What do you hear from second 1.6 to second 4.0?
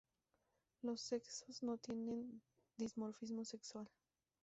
no tienen dimorfismo sexual.